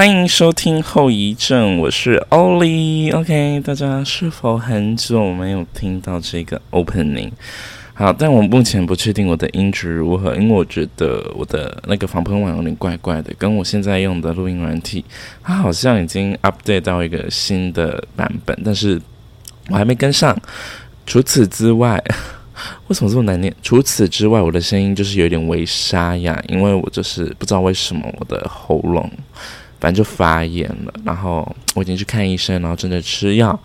[0.00, 3.14] 欢迎收听后遗症，我是 Oli。
[3.14, 7.30] OK，大家是否很久没有听到这个 opening？
[7.92, 15.04] 好，但我目前不确定我的音质如何，因为我觉得我的那个防喷网有点怪怪的，跟我现在用的录音软体，
[15.42, 18.98] 它好像已经 update 到一个新的版本，但是
[19.68, 20.34] 我还没跟上。
[21.04, 22.02] 除此之外，
[22.88, 23.54] 为什么这么难念？
[23.62, 29.06] 除此之外，我的声音就是有点微沙哑，因为我就是不知道为什么我的喉咙。
[29.80, 33.58] 反正就发炎了，然后我已经去看医生，然后正在吃药。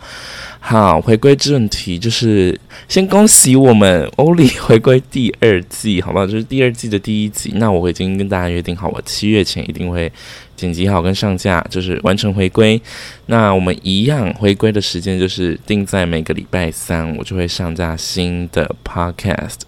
[0.58, 2.58] 好，回归正题，就是
[2.88, 6.26] 先恭喜我们欧里回归第二季，好不好？
[6.26, 7.52] 就是第二季的第一集。
[7.54, 10.10] 那我已经跟大家约定好，我七月前一定会
[10.56, 12.80] 剪辑好跟上架，就是完成回归。
[13.26, 19.60] 那我们一样回归的时间就是定在每个礼拜三，我就会上架新的 podcast。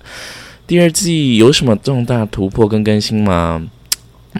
[0.66, 3.64] 第二季有什么重大突破跟更新吗？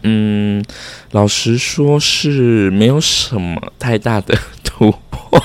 [0.02, 0.64] 嗯，
[1.12, 5.42] 老实说是没有什么太大的突破。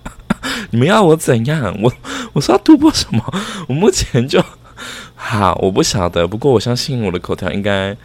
[0.70, 1.76] 你们要我怎样？
[1.82, 1.92] 我
[2.32, 3.22] 我说要突破什么？
[3.68, 4.44] 我目前就
[5.14, 6.26] 好，我不晓得。
[6.26, 7.96] 不过我相信我的口条应该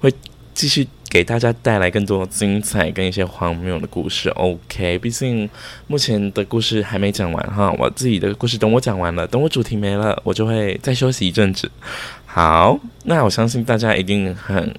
[0.00, 0.12] 会
[0.54, 4.28] 继续给大家带来更多精彩跟一些荒谬的故事。
[4.30, 5.48] OK，毕竟
[5.86, 7.70] 目前的故事还没讲完哈。
[7.78, 11.70] 我自己的故事等我讲完了，等我主题没了，我就会再休息一阵子。
[12.24, 14.74] 好，那我相信大家一定很。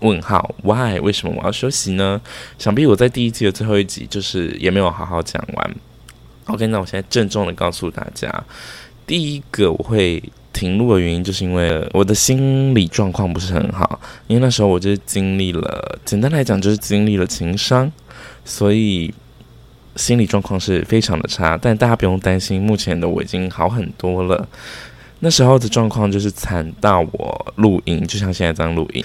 [0.00, 0.98] 问号？Why？
[1.00, 2.20] 为什么我要休息呢？
[2.58, 5.74] 想必我在第一季的最后一集就是也没有好好讲完。
[6.46, 8.44] OK，那我现在郑重的告诉大家，
[9.06, 14.00] 第一个我会停录的原因，就是因为我的心理状况不是很好。
[14.26, 17.90] 因为那时候我就经历了，简单来讲就是经历了情伤，
[18.44, 19.12] 所以
[19.96, 21.58] 心理状况是非常的差。
[21.60, 24.48] 但大家不用担心，目前的我已经好很多了。
[25.20, 29.04] 那时候的状况就是惨到我录音，就像现在这样录音。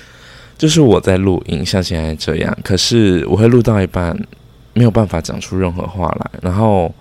[0.62, 4.16] 就是我在录音，像现在这样，可是我会录到一半，
[4.74, 6.32] 没有办法讲出任何话来。
[6.40, 6.94] 然后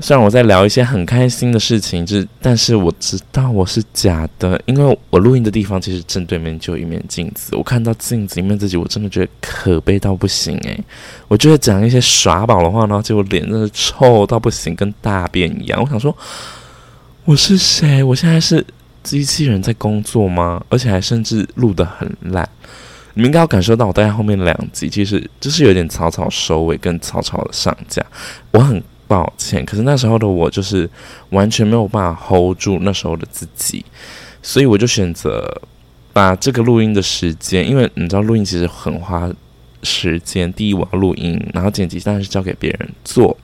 [0.00, 10.84] 虽然我在聊一些很开心的事情，就，但是我知道我是假的，因为我录音的地方其实正对面就一面镜子，我看到镜子里面自己，我真的觉得可悲到不行诶，
[11.28, 15.80] 我觉得讲一些耍宝的话，然后结果脸真的臭到不行，跟大便一样。
[15.80, 16.12] 我想说，
[17.24, 18.02] 我是谁？
[18.02, 18.66] 我现在是
[19.04, 20.60] 机器人在工作吗？
[20.68, 22.48] 而且还甚至录得很烂。
[23.14, 28.04] 你们应该要感受到，我大概后面两集其实就是有点草草收尾，跟草草的上架。
[28.50, 30.88] 我很抱歉，可是那时候的我就是
[31.30, 33.84] 完全没有办法 hold 住那时候的自己，
[34.42, 35.60] 所以我就选择
[36.12, 39.30] 把这个录音的时间，因为你知道录音其实很花
[39.82, 40.52] 时间。
[40.52, 43.36] 第一，我要录音，然后剪辑当然是交给别人做，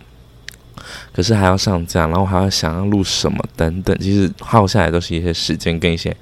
[1.13, 6.17] 可是还要上架，然后还要想要录什么等等，其实耗下来都是一些时间跟一些。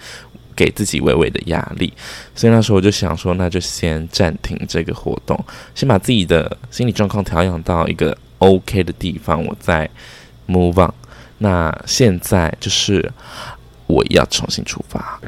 [0.58, 1.92] 给自己微微的压力，
[2.34, 5.38] 所以那时候我就想说，那就先暂停这个活动，
[5.72, 9.88] 先把自己的心理状况调养到一个 OK 的地方，我再
[10.48, 10.92] move on。
[11.38, 13.08] 那现在就是
[13.86, 15.20] 我要重新出发。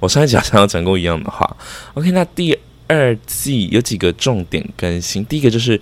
[0.00, 1.56] 我上一集好像有讲过一样的话。
[1.94, 2.54] OK，那第
[2.88, 5.80] 二季有几个重点更新，第一个就是。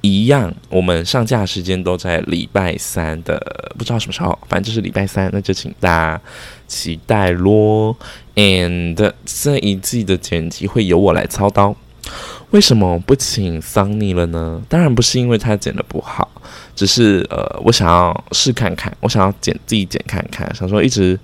[0.00, 3.40] 一样，我们上架时间都在礼拜三的，
[3.76, 6.20] 不知道什么时候，反正就是礼拜三，那就请大家
[6.66, 7.96] 期待咯。
[8.34, 11.74] And 这一季的剪辑会由我来操刀，
[12.50, 14.62] 为什么不请桑尼了呢？
[14.68, 16.30] 当然不是因为他剪的不好，
[16.76, 21.18] 只是呃，我想要试看看，我想要剪自己剪看看，想说一直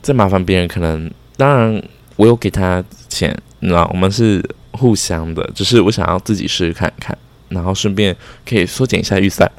[0.00, 1.82] 在麻烦别人，可能当然
[2.16, 4.42] 我有给他钱，你知道，我们是
[4.72, 7.16] 互相的，只是我想要自己试试看看。
[7.48, 8.16] 然后顺便
[8.46, 9.50] 可以缩减一下预算，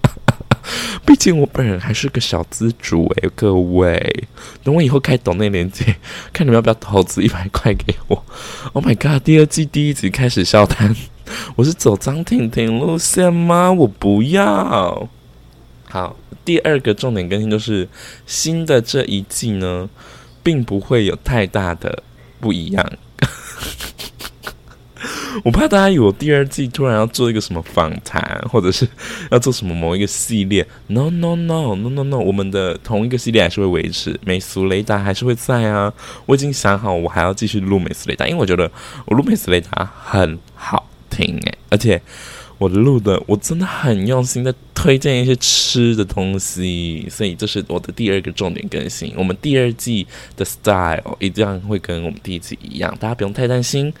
[1.04, 4.24] 毕竟我本人还是个小资主诶、各位，
[4.62, 5.96] 等我以后开抖内连接，
[6.32, 8.24] 看你们要不要投资一百块给我。
[8.72, 9.24] Oh my god！
[9.24, 10.94] 第二季第一集开始笑谈，
[11.56, 13.72] 我是走张婷婷路线吗？
[13.72, 15.08] 我不要。
[15.88, 17.88] 好，第二个重点更新就是
[18.26, 19.88] 新的这一季呢，
[20.42, 22.04] 并不会有太大的
[22.38, 22.92] 不一样。
[25.44, 28.86] 我怕大家以为第二季突然要做一个什么访谈，或者是
[29.30, 30.66] 要做什么某一个系列。
[30.88, 35.92] No no no no no no，我们的同一个系列还是会维持，美俗雷达还是会在啊。
[36.26, 38.70] 我已经想好，我还要继续录美俗雷达，因为我觉得
[39.06, 42.00] 我录美俗雷达很好听诶，而且
[42.58, 49.12] 我录的我真的很用心在推荐一些吃的东西，所以这是我的第二个重点更新。
[49.16, 50.06] 我们第二季
[50.36, 53.92] 的 style 一样会跟我们第一季一样，大家不用太担心。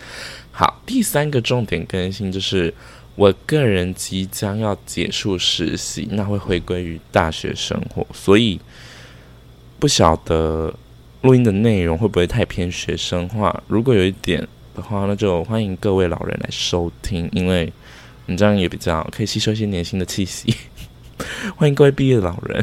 [0.60, 2.74] 好，第三个重点更新就是，
[3.14, 8.60] 我个人即将要结束实习，那会回归于大学生活，所以
[9.78, 10.74] 不晓得
[11.22, 13.62] 录音的内容会不会太偏学生化。
[13.68, 17.72] 如果有一点的话，那就欢迎各位老人来收听，因为
[18.26, 20.54] 你这样也比较可以吸收一些年轻的气息。
[21.56, 22.62] 欢迎各位毕业的老人，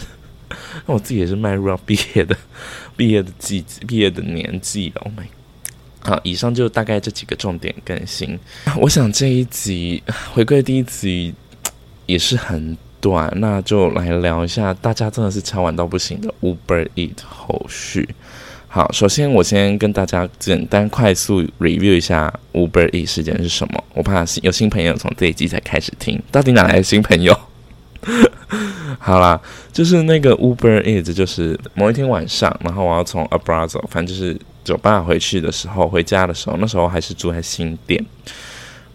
[0.86, 2.38] 那我自己也是迈入要毕业的
[2.96, 5.02] 毕业的季、毕业的年纪了。
[5.04, 5.26] Oh my，
[6.00, 8.40] 好，以上就大概这几个重点更新。
[8.78, 10.02] 我想这一集
[10.34, 11.34] 回归第一集
[12.06, 18.08] 也是很短，那就来聊一下大家真的是敲碗到不行的 Uber Eat 后续。
[18.70, 23.84] 好，首先我先跟大家简单快速 review 一下 Uber Eat 事件是什么。
[23.94, 27.38] 我怕有新朋友从这一集才开始听，到底哪来的新朋友？
[29.00, 29.40] 好啦，
[29.74, 38.04] 就是那个 Uber is，就是某一天晚上，然后我要从 Abrazo，反正就是酒吧回去的时候，回家的时候，那时候还是住在新店。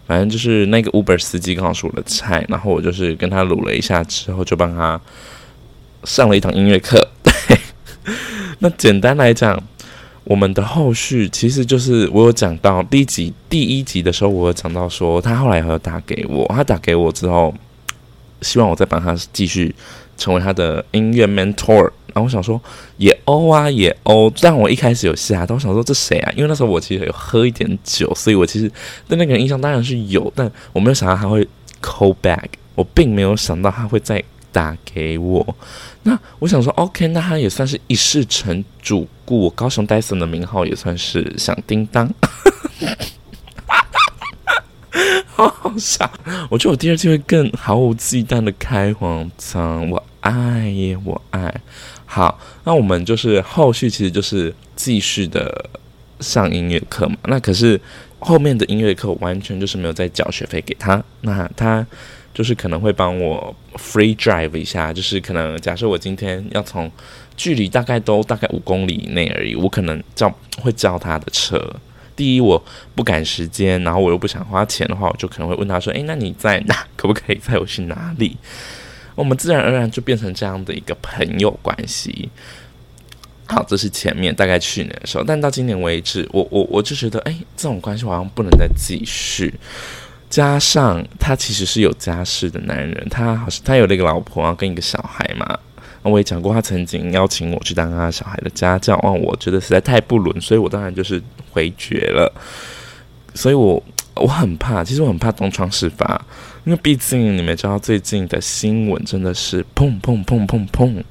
[0.05, 4.99] 反正就是那个 Uber 司机刚好是我的菜，然后我就是跟他卤了一下之后，就帮他
[6.03, 7.07] 上了一堂音乐课。
[7.23, 7.57] 对，
[8.59, 9.61] 那简单来讲，
[10.25, 17.53] 我们的后续其实就是我有讲到第一集第一集的时候，我有讲到说他后来还有打给我，他打给我之后。
[18.43, 19.73] 希望我再帮他继续
[20.17, 22.61] 成为他的音乐 mentor，然后我想说
[22.97, 26.31] 也 O 啊也 O，但我一开始有吓到，我想说这谁啊？
[26.35, 28.71] 因为那时候我其实有喝一点酒，所以我其实
[29.07, 31.47] 对那个人印象当然是有，但我没有想到他会
[31.81, 32.45] call back，
[32.75, 35.55] 我并没有想到他会再打给我。
[36.03, 42.07] 那我想说 OK，那他也算是一世成主顾，高雄戴森的名号也算是响叮当。
[45.25, 46.09] 好好笑！
[46.49, 51.61] 我觉得我第二季会更毫无忌惮的开黄腔，我爱耶，我爱。
[52.05, 55.69] 好，那我们就是后续其实就是继续的
[56.19, 57.17] 上音乐课嘛。
[57.23, 57.79] 那可是
[58.19, 61.85] 后面的音乐课完全就是没有再缴学费给他，那他
[62.33, 66.91] 就是可能会帮我 free drive 一下，就是可能假设我今天要从
[67.35, 70.31] 距离大概都大概五公里以内而已，我可能叫
[70.61, 71.59] 会叫他的车。
[72.15, 72.63] 第一，我
[72.95, 76.85] 不赶时间，然后我又不想花钱的话，我就可能会问他说：“诶，那你在哪？
[76.95, 78.37] 可不可以载我去哪里？”
[79.15, 82.29] 我们自然而然就变成这样的一个朋友关系。
[83.45, 89.53] 好，这是前面大概去年的时候，但到今年为止，我我我就觉得，诶，这种关系好像不能再继续。
[90.29, 95.59] 加上他其实是有家室的男人，他好像他有那个老婆，然后跟一个小孩嘛。
[96.01, 101.21] 我也讲过，他曾经邀请我去当他小孩的家教，哦，我觉得实在太不伦，所以我当然就是
[101.53, 102.33] 回绝了。
[103.33, 103.81] 所以我
[104.15, 106.19] 我很怕，其实我很怕东窗事发，
[106.65, 111.03] 因为毕竟你们知道最近的新闻真的是砰砰砰砰砰。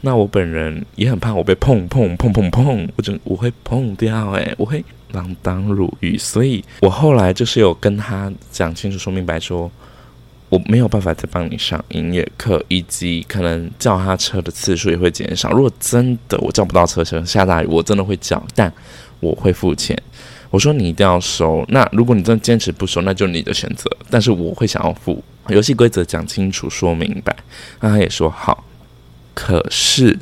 [0.00, 6.18] 那我本人也很怕我被砰砰砰砰砰，我就我会砰掉，诶，我会锒铛入狱。
[6.18, 9.70] 所以我后来就是有跟他讲清楚、说明白说。
[10.48, 15.50] 我没有办法再帮你上音乐课，以及可能叫他车的次数也会减少。
[15.50, 18.70] 如果真的我叫不到车车，下大雨我真的会叫，但
[19.22, 19.96] 我会付钱。
[20.50, 23.90] 我说你一定要收，那如果你真的坚持不收，那就你的选择。
[24.10, 25.24] 但是我会想要付。
[25.48, 27.34] 游戏规则讲清楚，说明白。
[27.80, 28.64] 那他也说好。
[29.32, 30.18] 可是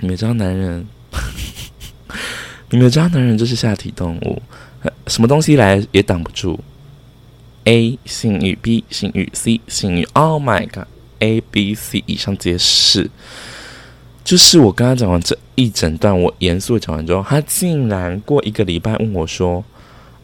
[0.00, 0.86] 你们知道男人，
[2.70, 4.40] 你们知道男人就是下体动物，
[5.06, 6.58] 什么东西来也挡不住。
[7.64, 10.04] A 性欲，B 性欲，C 性欲。
[10.14, 13.10] Oh my god，A B C 以上皆是。
[14.26, 19.64] 就是我刚刚讲完这一整段，我严肃讲完之后，他竟然过一个礼拜问我说：“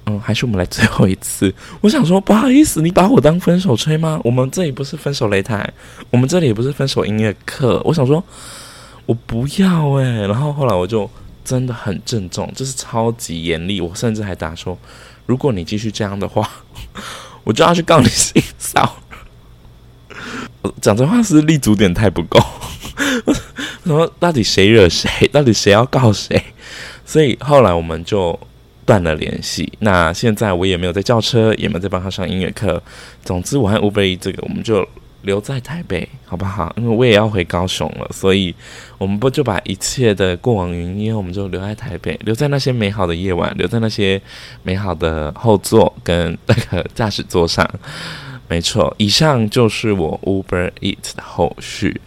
[0.07, 4.21] 嗯，还是我们来最后一次？”我想说，不好意思，你把我当分手吹吗？
[4.25, 5.73] 我们这里不是分手擂台，
[6.11, 7.81] 我们这里也不是分手音乐课。
[7.85, 8.23] 我想说，
[9.07, 11.09] 我不要诶、然后后来我就
[11.45, 14.77] 真的很郑重，就是超级严厉，我甚至还打说
[15.27, 16.51] ：“如果你继续这样的话。
[17.45, 18.97] ”我就要去告你性骚
[20.63, 22.41] 扰，讲这话是立足点太不够？
[23.85, 25.09] 说到底谁惹谁？
[25.29, 26.43] 到底谁要告谁？
[27.05, 28.39] 所以后来我们就
[28.85, 29.73] 断了联系。
[29.81, 32.83] 那现在我也没有在叫车，也没有在帮他上音乐课。
[33.25, 34.87] 总之，我和 Uber 这个我们就
[35.23, 36.73] 留在台北，好不好？
[36.77, 38.55] 因为我也要回高雄了，所以
[38.99, 44.21] 我们不就把一切的过往云烟，我们就留在台北，留在那些美好的夜晚，留在那些
[44.63, 47.69] 美好的后座跟那个驾驶座上。
[48.49, 51.99] 没错，以上就是我 Uber Eat 的后续，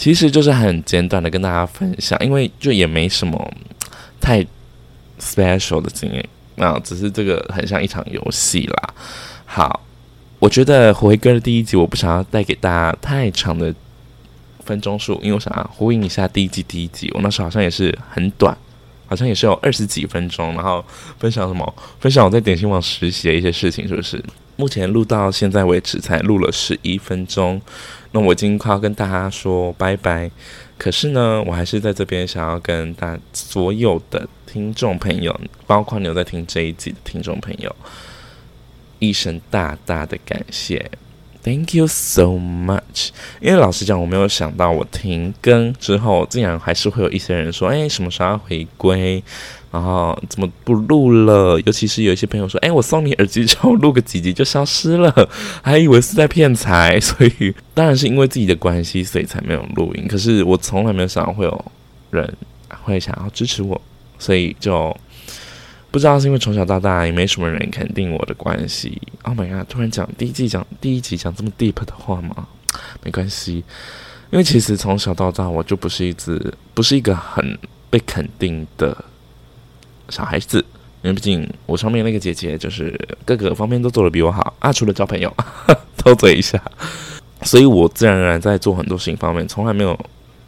[0.00, 3.52] 其实就是很简短的跟大家分享，因为就也没什么
[4.18, 4.42] 太
[5.20, 6.26] special 的经验
[6.56, 8.94] 啊，只是这个很像一场游戏啦。
[9.44, 9.82] 好。
[10.38, 13.74] 我觉得回归的第一集，我不想要带给大家太长的
[14.64, 17.10] 分钟数，因为我想要呼应一下第一季第一集。
[17.12, 18.56] 我那时候好像也是很短，
[19.06, 20.82] 好像也是有二十几分钟，然后
[21.18, 21.74] 分享什么？
[21.98, 24.24] 分享我在点心网实习的一些事情，是不是？
[24.60, 27.58] 目前录到现在为止才录了十一分钟，
[28.12, 30.30] 那我已经快要跟大家说拜拜。
[30.76, 35.34] 可是呢，我还是在这边想要跟大所有的听众朋友，
[35.66, 37.74] 包括你有在听这一集的听众朋友，
[38.98, 40.90] 一声大大的感谢。
[41.42, 43.08] Thank you so much。
[43.40, 49.22] 因为老实讲，我没有想到我停更之后，竟然还是会有一些人说：“哎，什么时候要回归？
[49.72, 55.30] 然后怎么不录了？”尤其是有一些朋友说：“哎，我送你耳机之后录个几集就消失了，
[55.62, 60.06] 还以为是在骗财。”所以当然是因为自己的关系，所以才没有录音。
[60.06, 61.64] 可是我从来没有想到会有
[62.10, 62.36] 人
[62.84, 63.80] 会想要支持我，
[64.18, 64.94] 所以就。
[65.90, 69.00] 不知道是因为从小到大也没什么人肯定我的关系。
[69.22, 69.68] Oh my god！
[69.68, 72.46] 突然讲第一季讲第一集讲这么 deep 的话吗？
[73.02, 73.64] 没关系，
[74.30, 77.58] 因为其实从小到大我就不是一只不是一个很
[77.90, 78.96] 被肯定的
[80.08, 80.64] 小孩子。
[81.02, 82.94] 因为毕竟我上面那个姐姐就是
[83.24, 85.34] 各个方面都做得比我好啊，除了交朋友，
[85.96, 86.62] 偷嘴一下。
[87.42, 89.98] 所以我自然而然在做很多事情方面从来没有，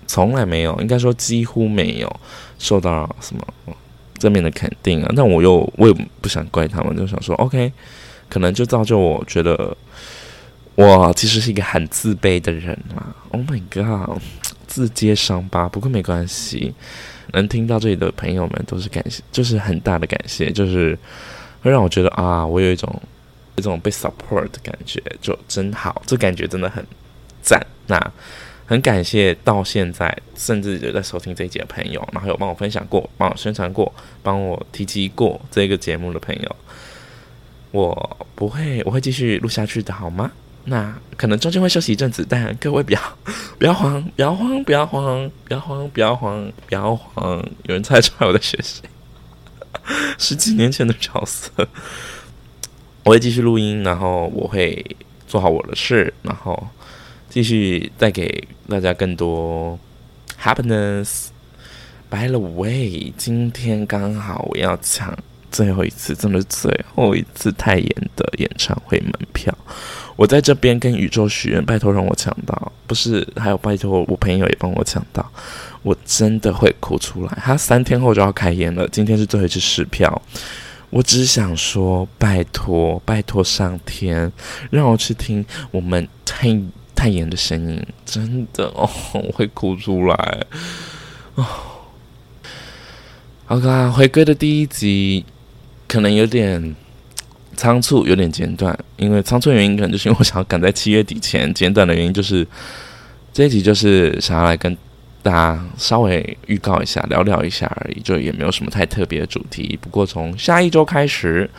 [0.07, 2.17] 从来没有，应该说几乎没有
[2.59, 3.43] 受到什么。
[4.23, 7.73] 正面的肯定啊，但我又我也不想怪他们，就想说，OK，
[8.29, 9.76] 可能就造就我觉得
[10.76, 13.12] 我其实是一个很自卑的人嘛。
[13.31, 14.23] Oh my god，
[14.69, 16.73] 自揭伤疤，不过没关系，
[17.33, 20.97] 能听到这里的朋友们都是感谢，就是很大的感谢，就是
[21.62, 23.02] 会让我觉得啊，我有一种
[23.57, 26.87] 一种被 support 的感觉，就真好，这感觉真的很
[27.43, 27.61] 赞。
[27.88, 28.12] 那。
[28.73, 36.57] 很感谢到现在甚至有在收听这一集的朋友，然后有帮我分享过、帮我宣传过、帮我提及过这个节目的朋友，
[37.71, 40.33] 我不会，我会继续录下去的，好吗？
[40.64, 43.19] 那可能中间会休息一阵子，但各位不要
[43.59, 47.47] 不要慌，不要慌，不要慌，不要慌，不要慌，不要慌。
[47.64, 48.88] 有人猜出来我在学谁？
[50.17, 51.50] 十几年前的角色，
[53.05, 54.97] 我会继续录音，然后我会
[55.29, 56.69] 做好我的事，然后。
[57.33, 59.79] 继续带给大家更多
[60.39, 61.29] happiness。
[62.11, 65.17] By the way，今天刚好我要抢
[65.51, 69.57] 最后一次，真的最后一次泰妍的演唱会门票。
[70.15, 75.27] 我在这边跟宇宙许愿，拜托让我抢到，不是还有拜托我朋友也帮我抢到。
[75.83, 77.39] 我真的会哭出来。
[77.41, 80.21] 他三天后就要开演了，今天是最后一次试票。
[80.91, 84.31] 我只想说，拜托拜托上天，
[84.71, 86.61] 让我去听我们泰。
[87.03, 90.47] 泰妍的声音真的哦，我会哭出来
[91.35, 91.45] 哦。
[93.45, 95.25] 好啦，回归的第一集
[95.89, 96.77] 可能有点
[97.57, 101.53] 仓促，有点简短，因为仓促原因可能就是因为我想要赶在七月底前。
[101.53, 102.47] 简短的原因就是
[103.33, 104.73] 这一集就是想要来跟
[105.25, 109.77] 大家稍微预告一下，聊聊一下而已，就也没有什么太特别的主题。
[109.83, 111.51] 不过从下一周开始。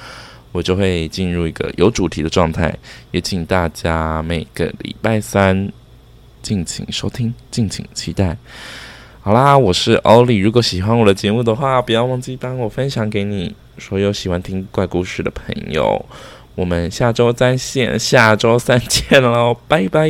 [0.53, 2.73] 我就会进入一个有主题的状态，
[3.11, 5.69] 也请大家每个礼拜三
[6.41, 8.37] 敬请收听，敬请期待。
[9.21, 16.05] 好啦，我是欧里，如果喜欢我的节目的话，不要忘记帮我分享给你所有喜欢听怪故事的朋友。
[16.55, 20.07] 我们下周再见，下周三见喽， 拜拜。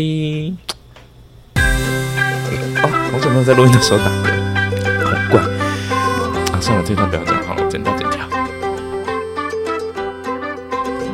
[2.81, 4.33] 哦，好久没有在录音的时候打嗝？
[5.05, 5.41] 好怪
[6.51, 6.59] 啊！
[6.59, 7.42] 算了，这段不要讲。